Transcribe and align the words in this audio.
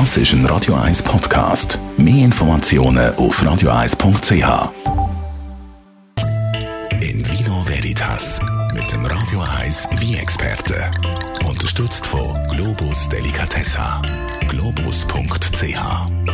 Das 0.00 0.16
ist 0.16 0.32
ein 0.32 0.44
Radio 0.46 0.74
1 0.74 1.04
Podcast. 1.04 1.78
Mehr 1.96 2.24
Informationen 2.24 3.14
auf 3.14 3.40
radio1.ch. 3.40 4.72
In 7.00 7.24
Vino 7.28 7.64
Veritas 7.64 8.40
mit 8.74 8.90
dem 8.90 9.06
Radio 9.06 9.40
1 9.60 9.86
Wie-Experte. 10.00 10.90
Unterstützt 11.48 12.04
von 12.04 12.36
Globus 12.48 13.08
Delicatessa. 13.08 14.02
Globus.ch 14.48 16.33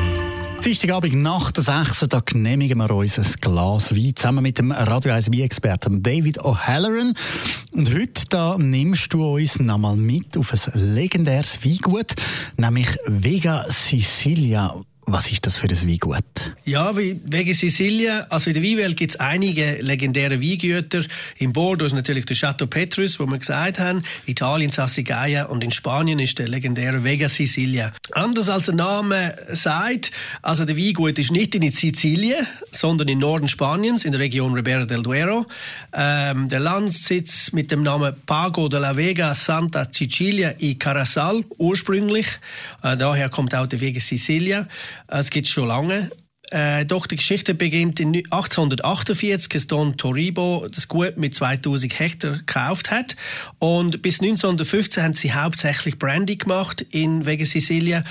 Dienstagabend 0.65 1.15
nach 1.15 1.53
der 1.53 1.65
6. 1.65 2.07
da 2.11 2.21
genehmigen 2.21 2.77
wir 2.77 2.91
uns 2.91 3.19
ein 3.19 3.27
Glas 3.41 3.97
Wein 3.97 4.15
zusammen 4.15 4.43
mit 4.43 4.59
dem 4.59 4.73
Radio 4.73 5.13
1 5.13 5.33
Wein-Experten 5.33 6.03
David 6.03 6.39
O'Halloran. 6.43 7.17
Und 7.73 7.95
heute 7.95 8.25
da 8.29 8.59
nimmst 8.59 9.11
du 9.15 9.25
uns 9.25 9.59
nochmal 9.59 9.97
mit 9.97 10.37
auf 10.37 10.53
ein 10.53 10.95
legendäres 10.95 11.65
Weingut, 11.65 12.15
nämlich 12.59 12.89
Vega 13.07 13.65
Sicilia. 13.69 14.75
Was 15.13 15.29
ist 15.33 15.45
das 15.45 15.57
für 15.57 15.67
ein 15.67 15.89
Weingut? 15.89 16.55
Ja, 16.65 16.97
wegen 16.97 17.53
Sizilien, 17.53 18.23
also 18.29 18.49
in 18.49 18.55
der 18.55 18.63
Weinwelt 18.63 18.97
gibt 18.97 19.11
es 19.11 19.19
einige 19.19 19.83
legendäre 19.83 20.41
Weingüter. 20.41 21.03
In 21.37 21.53
Bordeaux 21.53 21.87
ist 21.87 21.95
natürlich 21.95 22.27
der 22.27 22.37
Chateau 22.37 22.69
Petrus, 22.69 23.19
wo 23.19 23.27
wir 23.27 23.39
gesagt 23.39 23.81
haben, 23.81 24.05
Italien 24.27 24.71
Sassigaia 24.71 25.47
und 25.47 25.65
in 25.65 25.73
Spanien 25.73 26.21
ist 26.21 26.39
der 26.39 26.47
legendäre 26.47 27.03
Vega 27.03 27.29
Sicilia. 27.29 27.93
Anders 28.13 28.49
als 28.49 28.67
der 28.67 28.77
Name 28.77 29.35
sagt, 29.49 30.13
also 30.43 30.65
der 30.65 30.77
Weingut 30.77 31.19
ist 31.19 31.33
nicht 31.33 31.57
in 31.57 31.69
Sizilien, 31.73 32.47
sondern 32.71 33.09
im 33.09 33.19
Norden 33.19 33.49
Spaniens, 33.49 34.05
in 34.05 34.13
der 34.13 34.21
Region 34.21 34.55
Ribera 34.55 34.85
del 34.85 35.03
Duero. 35.03 35.45
Ähm, 35.93 36.49
der 36.51 36.61
Landsitz 36.61 37.51
mit 37.51 37.73
dem 37.73 37.83
Namen 37.83 38.15
Pago 38.27 38.69
de 38.69 38.79
la 38.79 38.97
Vega 38.97 39.35
Santa 39.35 39.89
Sicilia 39.91 40.55
y 40.61 40.79
Carasal 40.79 41.43
ursprünglich. 41.59 42.27
Äh, 42.85 42.97
daher 42.97 43.29
kommt 43.29 43.57
auch 43.57 43.67
der 43.67 43.81
Vega 43.81 43.99
Sicilia. 43.99 44.69
Es 45.13 45.31
gibt 45.31 45.49
schon 45.49 45.67
lange. 45.67 46.11
Äh, 46.51 46.85
doch 46.85 47.07
die 47.07 47.17
Geschichte 47.17 47.55
beginnt 47.55 48.01
in 48.01 48.15
1848, 48.15 49.55
als 49.55 49.67
Don 49.67 49.97
Toribo 49.97 50.67
das 50.73 50.89
Gut 50.89 51.17
mit 51.17 51.35
2000 51.35 51.99
Hektar 51.99 52.39
gekauft 52.39 52.91
hat. 52.91 53.17
Und 53.59 54.03
bis 54.03 54.21
1915 54.21 55.03
haben 55.03 55.15
sie 55.15 55.33
hauptsächlich 55.33 55.99
Brandy 55.99 56.37
gemacht 56.37 56.83
in 56.91 57.27
Vega 57.27 57.45
Sicilia. 57.45 58.05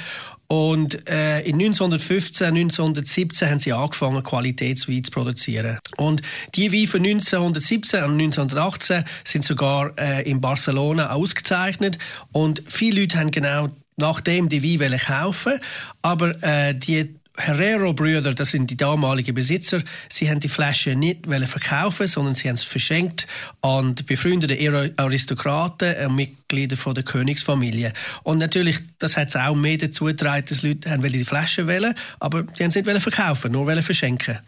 Und 0.47 1.07
äh, 1.07 1.41
in 1.41 1.55
1915, 1.55 2.47
1917 2.47 3.49
haben 3.49 3.59
sie 3.59 3.71
angefangen, 3.71 4.23
Qualitätswein 4.23 5.03
zu 5.03 5.11
produzieren. 5.11 5.77
Und 5.97 6.21
die 6.55 6.73
Weine 6.73 6.87
von 6.87 7.01
1917 7.01 8.03
und 8.03 8.19
1918 8.19 9.03
sind 9.23 9.45
sogar 9.45 9.93
äh, 9.97 10.29
in 10.29 10.41
Barcelona 10.41 11.11
ausgezeichnet. 11.11 11.97
Und 12.31 12.63
viele 12.67 13.01
Leute 13.01 13.19
haben 13.19 13.31
genau 13.31 13.69
nachdem 13.99 14.49
die 14.49 14.79
Wein 14.79 14.97
kaufen 14.97 15.59
aber 16.01 16.41
äh, 16.43 16.73
die 16.73 17.19
Herrero-Brüder, 17.39 18.33
das 18.33 18.51
sind 18.51 18.69
die 18.69 18.77
damaligen 18.77 19.33
Besitzer, 19.33 19.81
sie 20.09 20.29
haben 20.29 20.39
die 20.39 20.49
Flasche 20.49 20.95
nicht 20.95 21.25
verkaufen, 21.25 22.07
sondern 22.07 22.33
sie 22.35 22.49
haben 22.49 22.55
es 22.55 22.63
verschenkt 22.63 23.27
an 23.61 23.95
befreundete 23.95 24.93
Aristokraten 24.97 26.07
und 26.07 26.15
Mitglieder 26.15 26.75
von 26.75 26.95
der 26.95 27.03
Königsfamilie. 27.03 27.93
Und 28.23 28.39
natürlich, 28.39 28.79
das 28.99 29.15
hat 29.15 29.29
es 29.29 29.35
auch 29.35 29.55
mehr 29.55 29.77
dazu 29.77 30.05
getragen, 30.05 30.45
dass 30.49 30.61
Leute 30.63 30.89
haben 30.89 31.03
die 31.03 31.25
Flasche 31.25 31.67
wählen, 31.67 31.93
aber 32.19 32.43
die 32.43 32.63
haben 32.63 32.69
es 32.69 32.75
nicht 32.75 33.01
verkaufen, 33.01 33.51
nur 33.51 33.81
verschenken. 33.81 34.39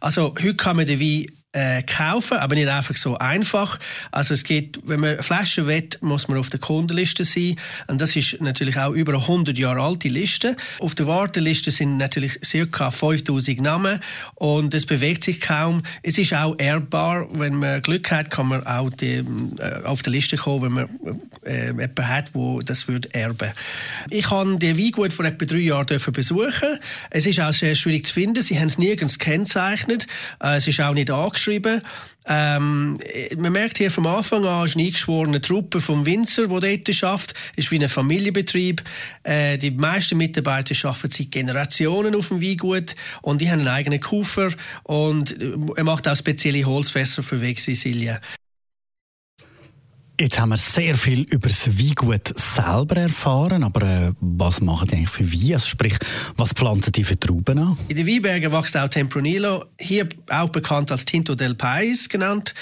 Also 0.00 0.34
heute 0.40 0.54
kann 0.56 0.76
man 0.76 0.86
den 0.86 1.00
Wein 1.00 1.26
äh, 1.52 1.82
kaufen, 1.82 2.38
aber 2.38 2.54
nicht 2.54 2.68
einfach 2.68 2.96
so 2.96 3.18
einfach. 3.18 3.78
Also 4.12 4.34
es 4.34 4.44
geht, 4.44 4.78
wenn 4.84 5.00
man 5.00 5.20
Flaschen 5.20 5.66
will, 5.66 5.88
muss 6.00 6.28
man 6.28 6.38
auf 6.38 6.48
der 6.48 6.60
Kundenliste 6.60 7.24
sein 7.24 7.56
und 7.88 8.00
das 8.00 8.14
ist 8.14 8.40
natürlich 8.40 8.78
auch 8.78 8.92
über 8.92 9.14
100 9.14 9.58
Jahre 9.58 9.82
alte 9.82 10.08
Liste. 10.08 10.56
Auf 10.78 10.94
der 10.94 11.08
Warteliste 11.08 11.72
sind 11.72 11.96
natürlich 11.96 12.38
ca. 12.70 12.92
5000 12.92 13.60
Namen 13.60 14.00
und 14.36 14.74
es 14.74 14.86
bewegt 14.86 15.24
sich 15.24 15.40
kaum. 15.40 15.82
Es 16.04 16.18
ist 16.18 16.32
auch 16.34 16.56
erbbar, 16.58 17.26
wenn 17.32 17.56
man 17.56 17.82
Glück 17.82 18.10
hat, 18.12 18.30
kann 18.30 18.46
man 18.46 18.64
auch 18.64 18.90
die, 18.90 19.24
äh, 19.58 19.82
auf 19.82 20.02
der 20.02 20.12
Liste 20.12 20.36
kommen, 20.36 20.62
wenn 20.62 20.72
man 20.72 21.20
äh, 21.44 21.66
jemanden 21.66 22.08
hat, 22.08 22.32
wo 22.32 22.60
das 22.60 22.86
wird 22.86 23.12
erben. 23.12 23.50
Ich 24.08 24.30
habe 24.30 24.56
den 24.56 24.78
Weingut 24.78 25.12
vor 25.12 25.24
etwa 25.24 25.44
drei 25.44 25.58
Jahren 25.58 25.98
besuchen. 26.12 26.78
Es 27.10 27.26
ist 27.26 27.40
auch 27.40 27.52
sehr 27.52 27.74
schwierig 27.74 28.06
zu 28.06 28.12
finden. 28.12 28.40
Sie 28.40 28.56
haben 28.56 28.68
es 28.68 28.78
nirgends 28.78 29.18
kennzeichnet. 29.18 30.06
Äh, 30.40 30.58
es 30.58 30.68
ist 30.68 30.80
auch 30.80 30.94
nicht 30.94 31.10
angeschrieben 31.10 31.39
geschrieben. 31.40 31.82
Ähm, 32.26 32.98
man 33.38 33.52
merkt 33.52 33.78
hier 33.78 33.90
vom 33.90 34.06
Anfang 34.06 34.44
an, 34.44 34.66
ist 34.66 34.76
eine 34.76 34.84
eingeschworene 34.84 35.40
Truppe 35.40 35.80
vom 35.80 36.06
Winzer, 36.06 36.48
die 36.48 36.78
dort 36.84 36.94
schafft. 36.94 37.34
ist 37.56 37.70
wie 37.70 37.82
ein 37.82 37.88
Familienbetrieb. 37.88 38.82
Äh, 39.24 39.58
die 39.58 39.70
meisten 39.70 40.18
Mitarbeiter 40.18 40.74
arbeiten 40.88 41.10
seit 41.10 41.32
Generationen 41.32 42.14
auf 42.14 42.28
dem 42.28 42.40
Weingut 42.40 42.94
und 43.22 43.40
die 43.40 43.50
haben 43.50 43.60
einen 43.60 43.68
eigenen 43.68 44.00
Kufer 44.00 44.50
und 44.84 45.40
äh, 45.40 45.56
er 45.76 45.84
macht 45.84 46.06
auch 46.06 46.16
spezielle 46.16 46.64
Holzfässer 46.64 47.22
für 47.22 47.40
Weg 47.40 47.60
Sizilien. 47.60 48.18
Jetzt 50.20 50.38
haben 50.38 50.50
wir 50.50 50.58
sehr 50.58 50.96
viel 50.96 51.22
über 51.30 51.48
das 51.48 51.78
Weingut 51.78 52.38
selber 52.38 52.96
erfahren, 52.96 53.64
aber 53.64 53.82
äh, 53.86 54.12
was 54.20 54.60
machen 54.60 54.86
die 54.88 54.96
eigentlich 54.96 55.08
für 55.08 55.32
Wein? 55.32 55.54
Also 55.54 55.68
sprich, 55.68 55.96
was 56.36 56.52
pflanzen 56.52 56.92
die 56.92 57.04
für 57.04 57.18
Trauben 57.18 57.58
an? 57.58 57.78
In 57.88 57.96
den 57.96 58.06
Weinbergen 58.06 58.52
wächst 58.52 58.76
auch 58.76 58.88
Tempranillo, 58.88 59.64
hier 59.78 60.06
auch 60.28 60.50
bekannt 60.50 60.92
als 60.92 61.06
Tinto 61.06 61.34
del 61.34 61.54
Pais 61.54 62.06
genannt. 62.06 62.54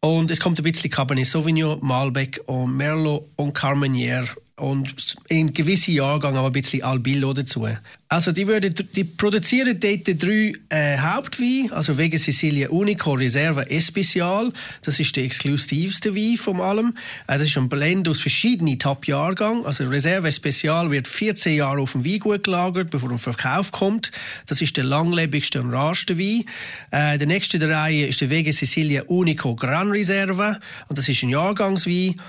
Und 0.00 0.30
es 0.30 0.40
kommt 0.40 0.58
ein 0.58 0.62
bisschen 0.62 0.90
Cabernet 0.90 1.26
Sauvignon, 1.26 1.80
Malbec 1.82 2.40
und 2.46 2.78
Merlot 2.78 3.28
und 3.36 3.54
Carmenère 3.54 4.28
und 4.56 5.16
in 5.28 5.52
gewissen 5.52 5.94
Jahrgängen 5.94 6.36
aber 6.36 6.48
ein 6.48 6.52
bisschen 6.52 6.82
Albillo 6.82 7.32
dazu. 7.32 7.66
Also 8.08 8.32
die, 8.32 8.46
würden, 8.46 8.74
die 8.94 9.04
produzieren 9.04 9.80
dort 9.80 10.22
drei 10.22 10.52
äh, 10.68 10.98
Hauptweine, 10.98 11.72
also 11.72 11.96
wegen 11.96 12.18
Sicilia 12.18 12.68
Unico 12.68 13.12
Reserva 13.12 13.62
Especial, 13.62 14.52
das 14.82 15.00
ist 15.00 15.16
der 15.16 15.24
exklusivste 15.24 16.14
Wein 16.14 16.36
von 16.36 16.60
allem. 16.60 16.94
Äh, 17.26 17.38
das 17.38 17.46
ist 17.46 17.56
ein 17.56 17.70
Blend 17.70 18.06
aus 18.08 18.20
verschiedenen 18.20 18.78
Top-Jahrgängen. 18.78 19.64
Also 19.64 19.84
Reserva 19.84 20.28
Especial 20.28 20.90
wird 20.90 21.08
14 21.08 21.56
Jahre 21.56 21.80
auf 21.80 21.92
dem 21.92 22.04
Weingut 22.04 22.44
gelagert, 22.44 22.90
bevor 22.90 23.08
er 23.08 23.14
auf 23.14 23.22
Verkauf 23.22 23.72
kommt. 23.72 24.12
Das 24.46 24.60
ist 24.60 24.76
der 24.76 24.84
langlebigste 24.84 25.62
und 25.62 25.72
rarste 25.72 26.18
Wein. 26.18 26.44
Äh, 26.90 27.16
der 27.16 27.26
nächste 27.26 27.58
der 27.58 27.70
Reihe 27.70 28.06
ist 28.06 28.20
der 28.20 28.28
Wege 28.28 28.52
Sicilia 28.52 29.04
Unico 29.04 29.54
Gran 29.54 29.90
Reserva 29.90 30.58
und 30.88 30.98
das 30.98 31.08
ist 31.08 31.22
ein 31.22 31.30
Jahrgangswein. 31.30 32.20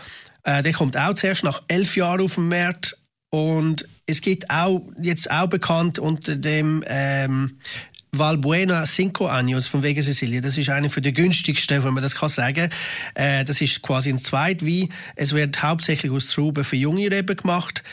Äh, 0.44 0.64
der 0.64 0.74
kommt 0.74 0.98
auch 0.98 1.14
zuerst 1.14 1.44
nach 1.44 1.64
elf 1.68 1.96
Jahren 1.96 2.22
auf 2.22 2.36
den 2.36 2.48
Markt. 2.48 2.98
Und 3.30 3.88
es 4.06 4.22
gibt 4.22 4.50
auch, 4.50 4.81
jetzt 5.02 5.31
auch 5.31 5.48
bekannt 5.48 5.98
unter 5.98 6.36
dem 6.36 6.84
ähm, 6.88 7.58
Valbuena 8.12 8.84
Cinco 8.84 9.28
Años 9.28 9.68
von 9.68 9.81
Vega 9.81 10.04
Sicilia. 10.04 10.40
Das 10.40 10.58
ist 10.58 10.70
einer 10.70 10.88
der 10.88 11.12
günstigsten, 11.12 11.84
wenn 11.84 11.94
man 11.96 12.04
das 12.04 12.14
kann 12.14 12.30
sagen. 12.30 12.70
Äh, 13.16 13.44
das 13.44 13.59
ist 13.59 13.81
quasi 13.81 14.09
ein 14.09 14.20
Zweitwein. 14.20 14.90
Es 15.16 15.34
wird 15.34 15.64
hauptsächlich 15.64 16.12
aus 16.12 16.28
Trauben 16.28 16.64
für 16.64 16.75
junge 16.75 17.10
Reben 17.10 17.36
gemacht 17.36 17.84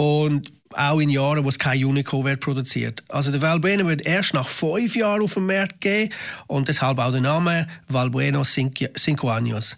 und 0.00 0.50
auch 0.72 0.98
in 0.98 1.10
Jahren, 1.10 1.44
wo 1.44 1.48
es 1.50 1.58
kein 1.58 1.84
Unico 1.84 2.24
wird 2.24 2.40
produziert. 2.40 3.02
Also 3.08 3.30
der 3.32 3.42
Valbuena 3.42 3.86
wird 3.86 4.06
erst 4.06 4.32
nach 4.32 4.48
fünf 4.48 4.96
Jahren 4.96 5.20
auf 5.20 5.34
den 5.34 5.44
Markt 5.44 5.82
gehen 5.82 6.10
und 6.46 6.68
deshalb 6.68 6.98
auch 6.98 7.10
der 7.12 7.20
Name 7.20 7.66
Valbuena 7.88 8.42
Cinco 8.42 9.30
Años. 9.30 9.76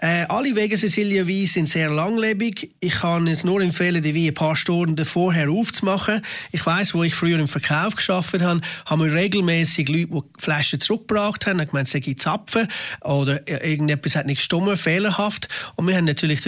Äh, 0.00 0.26
alle 0.28 0.54
Wege 0.54 0.76
Sicilia 0.76 1.26
Wein 1.26 1.46
sind 1.46 1.66
sehr 1.66 1.90
langlebig. 1.90 2.70
Ich 2.78 2.92
kann 2.92 3.26
es 3.26 3.42
nur 3.42 3.60
empfehlen, 3.60 4.00
die 4.00 4.14
Wein 4.14 4.28
ein 4.28 4.34
paar 4.34 4.54
Stunden 4.54 5.04
vorher 5.04 5.50
aufzumachen. 5.50 6.22
Ich 6.52 6.64
weiß, 6.64 6.94
wo 6.94 7.02
ich 7.02 7.16
früher 7.16 7.40
im 7.40 7.48
Verkauf 7.48 7.96
geschafft 7.96 8.40
habe, 8.40 8.60
haben 8.86 9.02
wir 9.02 9.12
regelmäßig 9.12 9.88
Leute, 9.88 10.06
die 10.06 10.22
Flaschen 10.38 10.78
zurückgebracht 10.78 11.46
haben, 11.46 11.60
haben 11.60 11.66
gemeint, 11.66 11.88
sie 11.88 12.14
Zapfen 12.14 12.68
oder 13.00 13.48
irgendetwas 13.48 14.14
hat 14.14 14.26
nicht 14.26 14.36
gestummen, 14.36 14.76
fehlerhaft. 14.76 15.48
Und 15.74 15.88
wir 15.88 15.96
haben 15.96 16.04
natürlich 16.04 16.42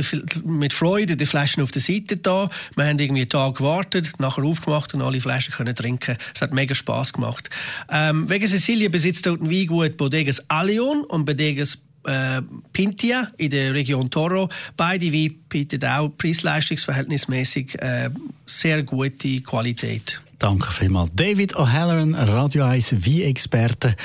mit 0.44 0.72
Freude 0.72 1.16
die 1.16 1.26
Flaschen 1.26 1.60
auf 1.64 1.72
der 1.72 1.82
Seite 1.82 2.18
da. 2.18 2.48
Wir 2.76 2.84
haben 2.84 2.98
irgendwie 3.10 3.22
einen 3.22 3.28
Tag 3.28 3.56
gewartet, 3.56 4.12
nachher 4.18 4.44
aufgemacht 4.44 4.94
und 4.94 5.02
alle 5.02 5.20
Flaschen 5.20 5.52
können 5.52 5.74
trinken. 5.74 6.16
Es 6.34 6.42
hat 6.42 6.52
mega 6.52 6.74
Spaß 6.74 7.12
gemacht. 7.12 7.50
Ähm, 7.90 8.28
wegen 8.28 8.46
Sicilia 8.46 8.88
besitzt 8.88 9.26
dort 9.26 9.42
ein 9.42 9.50
Weingut 9.50 9.96
Bodegas 9.96 10.42
Allion 10.48 11.04
und 11.04 11.24
Bodegas 11.24 11.78
äh, 12.04 12.40
Pintia 12.72 13.28
in 13.36 13.50
der 13.50 13.74
Region 13.74 14.10
Toro. 14.10 14.48
Beide 14.76 15.12
Weine 15.12 15.34
bieten 15.48 15.84
auch 15.84 16.08
preis-leistungsverhältnismäßig 16.16 17.80
äh, 17.80 18.10
sehr 18.46 18.82
gute 18.84 19.40
Qualität. 19.42 20.20
Danke 20.38 20.70
vielmals. 20.72 21.10
David 21.14 21.54
O'Halloran, 21.56 22.14
Radio 22.14 22.64
1 22.64 23.04
Wein-Experte. 23.04 23.96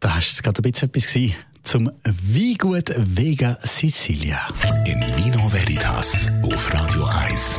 Da 0.00 0.16
hast 0.16 0.38
du 0.38 0.42
gerade 0.42 0.60
ein 0.60 0.72
bisschen 0.72 0.88
etwas 0.88 1.04
gesehen 1.04 1.34
zum 1.62 1.90
Weingut 2.04 2.92
Vega 2.96 3.58
Sicilia. 3.62 4.48
In 4.84 5.00
Vino 5.16 5.52
Veritas 5.52 6.28
auf 6.42 6.72
Radio 6.72 7.04
1. 7.04 7.58